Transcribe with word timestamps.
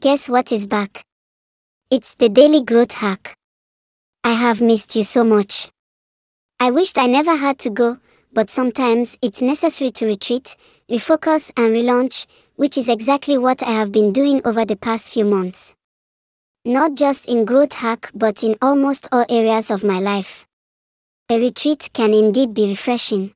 Guess 0.00 0.30
what 0.30 0.50
is 0.50 0.66
back? 0.66 1.04
It's 1.90 2.14
the 2.14 2.30
Daily 2.30 2.64
Growth 2.64 2.92
Hack. 2.92 3.34
I 4.24 4.32
have 4.32 4.62
missed 4.62 4.96
you 4.96 5.02
so 5.02 5.22
much. 5.22 5.68
I 6.58 6.70
wished 6.70 6.96
I 6.96 7.04
never 7.04 7.36
had 7.36 7.58
to 7.58 7.68
go, 7.68 7.98
but 8.32 8.48
sometimes 8.48 9.18
it's 9.20 9.42
necessary 9.42 9.90
to 9.90 10.06
retreat, 10.06 10.56
refocus, 10.90 11.52
and 11.54 11.74
relaunch, 11.74 12.26
which 12.56 12.78
is 12.78 12.88
exactly 12.88 13.36
what 13.36 13.62
I 13.62 13.72
have 13.72 13.92
been 13.92 14.10
doing 14.10 14.40
over 14.46 14.64
the 14.64 14.74
past 14.74 15.12
few 15.12 15.26
months. 15.26 15.74
Not 16.64 16.94
just 16.94 17.28
in 17.28 17.44
Growth 17.44 17.74
Hack, 17.74 18.10
but 18.14 18.42
in 18.42 18.56
almost 18.62 19.06
all 19.12 19.26
areas 19.28 19.70
of 19.70 19.84
my 19.84 20.00
life. 20.00 20.46
A 21.28 21.38
retreat 21.38 21.90
can 21.92 22.14
indeed 22.14 22.54
be 22.54 22.70
refreshing. 22.70 23.34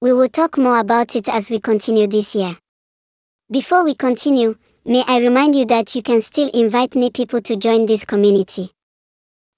We 0.00 0.12
will 0.12 0.28
talk 0.28 0.58
more 0.58 0.80
about 0.80 1.14
it 1.14 1.28
as 1.28 1.52
we 1.52 1.60
continue 1.60 2.08
this 2.08 2.34
year. 2.34 2.56
Before 3.48 3.84
we 3.84 3.94
continue, 3.94 4.56
May 4.88 5.04
I 5.06 5.18
remind 5.18 5.54
you 5.54 5.66
that 5.66 5.94
you 5.94 6.02
can 6.02 6.22
still 6.22 6.48
invite 6.54 6.94
new 6.94 7.10
people 7.10 7.42
to 7.42 7.56
join 7.56 7.84
this 7.84 8.06
community. 8.06 8.70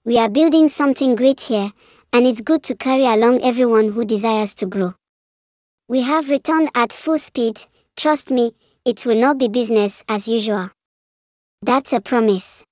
We 0.03 0.17
are 0.17 0.27
building 0.27 0.67
something 0.67 1.15
great 1.15 1.39
here, 1.39 1.71
and 2.11 2.27
it's 2.27 2.41
good 2.41 2.63
to 2.63 2.75
carry 2.75 3.05
along 3.05 3.41
everyone 3.41 3.93
who 3.93 4.03
desires 4.03 4.53
to 4.55 4.65
grow. 4.65 4.93
We 5.87 6.01
have 6.01 6.29
returned 6.29 6.69
at 6.75 6.91
full 6.91 7.17
speed, 7.17 7.61
trust 7.95 8.29
me, 8.29 8.51
it 8.83 9.05
will 9.05 9.21
not 9.21 9.37
be 9.37 9.47
business 9.47 10.03
as 10.09 10.27
usual. 10.27 10.69
That's 11.61 11.93
a 11.93 12.01
promise. 12.01 12.65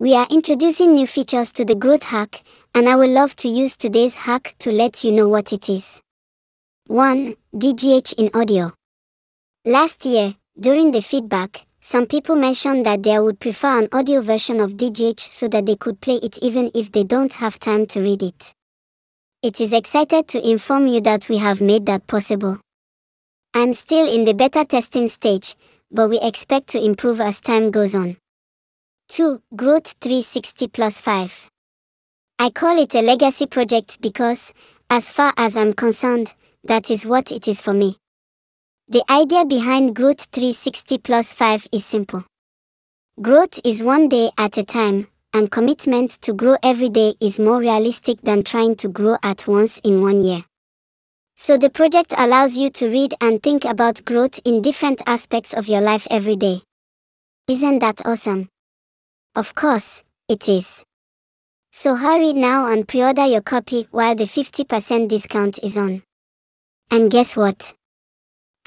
We 0.00 0.16
are 0.16 0.26
introducing 0.32 0.96
new 0.96 1.06
features 1.06 1.52
to 1.52 1.64
the 1.64 1.76
Growth 1.76 2.02
Hack, 2.02 2.42
and 2.74 2.88
I 2.88 2.96
would 2.96 3.10
love 3.10 3.36
to 3.36 3.48
use 3.48 3.76
today's 3.76 4.16
hack 4.16 4.56
to 4.58 4.72
let 4.72 5.04
you 5.04 5.12
know 5.12 5.28
what 5.28 5.52
it 5.52 5.68
is. 5.68 6.00
1. 6.88 7.36
DGH 7.54 8.14
in 8.14 8.30
audio. 8.34 8.72
Last 9.64 10.04
year, 10.04 10.34
during 10.58 10.90
the 10.90 11.02
feedback, 11.02 11.67
some 11.80 12.06
people 12.06 12.36
mentioned 12.36 12.84
that 12.86 13.02
they 13.02 13.18
would 13.18 13.40
prefer 13.40 13.78
an 13.78 13.88
audio 13.92 14.20
version 14.20 14.60
of 14.60 14.72
DGH 14.72 15.20
so 15.20 15.48
that 15.48 15.66
they 15.66 15.76
could 15.76 16.00
play 16.00 16.16
it 16.16 16.38
even 16.42 16.70
if 16.74 16.90
they 16.92 17.04
don't 17.04 17.34
have 17.34 17.58
time 17.58 17.86
to 17.86 18.00
read 18.00 18.22
it. 18.22 18.52
It 19.42 19.60
is 19.60 19.72
excited 19.72 20.26
to 20.28 20.50
inform 20.50 20.88
you 20.88 21.00
that 21.02 21.28
we 21.28 21.38
have 21.38 21.60
made 21.60 21.86
that 21.86 22.06
possible. 22.06 22.58
I'm 23.54 23.72
still 23.72 24.12
in 24.12 24.24
the 24.24 24.34
beta 24.34 24.64
testing 24.64 25.08
stage, 25.08 25.54
but 25.90 26.10
we 26.10 26.18
expect 26.20 26.68
to 26.68 26.84
improve 26.84 27.20
as 27.20 27.40
time 27.40 27.70
goes 27.70 27.94
on. 27.94 28.16
2. 29.08 29.40
Growth 29.56 29.94
360 30.00 30.68
plus 30.68 31.00
5. 31.00 31.48
I 32.40 32.50
call 32.50 32.78
it 32.82 32.94
a 32.94 33.00
legacy 33.00 33.46
project 33.46 34.00
because, 34.00 34.52
as 34.90 35.10
far 35.10 35.32
as 35.36 35.56
I'm 35.56 35.72
concerned, 35.72 36.34
that 36.64 36.90
is 36.90 37.06
what 37.06 37.32
it 37.32 37.48
is 37.48 37.60
for 37.60 37.72
me. 37.72 37.96
The 38.90 39.04
idea 39.12 39.44
behind 39.44 39.94
Growth 39.94 40.28
360 40.32 40.96
plus 40.96 41.34
5 41.34 41.66
is 41.72 41.84
simple. 41.84 42.24
Growth 43.20 43.60
is 43.62 43.82
one 43.82 44.08
day 44.08 44.30
at 44.38 44.56
a 44.56 44.64
time, 44.64 45.08
and 45.34 45.50
commitment 45.50 46.12
to 46.22 46.32
grow 46.32 46.56
every 46.62 46.88
day 46.88 47.12
is 47.20 47.38
more 47.38 47.58
realistic 47.58 48.22
than 48.22 48.42
trying 48.42 48.76
to 48.76 48.88
grow 48.88 49.18
at 49.22 49.46
once 49.46 49.78
in 49.84 50.00
one 50.00 50.24
year. 50.24 50.42
So 51.34 51.58
the 51.58 51.68
project 51.68 52.14
allows 52.16 52.56
you 52.56 52.70
to 52.70 52.88
read 52.88 53.12
and 53.20 53.42
think 53.42 53.66
about 53.66 54.06
growth 54.06 54.40
in 54.46 54.62
different 54.62 55.02
aspects 55.06 55.52
of 55.52 55.68
your 55.68 55.82
life 55.82 56.06
every 56.10 56.36
day. 56.36 56.62
Isn't 57.46 57.80
that 57.80 58.00
awesome? 58.06 58.48
Of 59.34 59.54
course, 59.54 60.02
it 60.30 60.48
is. 60.48 60.82
So 61.72 61.94
hurry 61.94 62.32
now 62.32 62.72
and 62.72 62.88
pre-order 62.88 63.26
your 63.26 63.42
copy 63.42 63.86
while 63.90 64.14
the 64.14 64.24
50% 64.24 65.08
discount 65.08 65.58
is 65.62 65.76
on. 65.76 66.04
And 66.90 67.10
guess 67.10 67.36
what? 67.36 67.74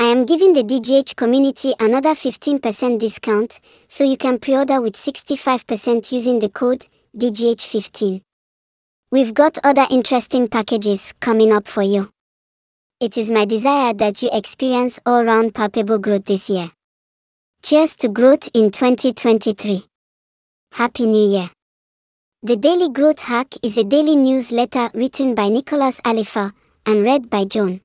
I 0.01 0.05
am 0.05 0.25
giving 0.25 0.53
the 0.53 0.63
DGH 0.63 1.15
community 1.15 1.75
another 1.79 2.15
15% 2.15 2.97
discount, 2.97 3.59
so 3.87 4.03
you 4.03 4.17
can 4.17 4.39
pre-order 4.39 4.81
with 4.81 4.95
65% 4.95 6.11
using 6.11 6.39
the 6.39 6.49
code 6.49 6.87
DGH15. 7.15 8.23
We've 9.11 9.31
got 9.31 9.59
other 9.63 9.85
interesting 9.91 10.47
packages 10.47 11.13
coming 11.19 11.53
up 11.53 11.67
for 11.67 11.83
you. 11.83 12.09
It 12.99 13.15
is 13.15 13.29
my 13.29 13.45
desire 13.45 13.93
that 13.93 14.23
you 14.23 14.31
experience 14.33 14.99
all-round 15.05 15.53
palpable 15.53 15.99
growth 15.99 16.25
this 16.25 16.49
year. 16.49 16.71
Cheers 17.61 17.95
to 17.97 18.07
growth 18.07 18.49
in 18.55 18.71
2023. 18.71 19.85
Happy 20.71 21.05
New 21.05 21.29
Year. 21.29 21.51
The 22.41 22.57
Daily 22.57 22.89
Growth 22.89 23.19
Hack 23.19 23.53
is 23.61 23.77
a 23.77 23.83
daily 23.83 24.15
newsletter 24.15 24.89
written 24.95 25.35
by 25.35 25.49
Nicholas 25.49 26.01
Alifa 26.01 26.53
and 26.87 27.03
read 27.03 27.29
by 27.29 27.45
John. 27.45 27.81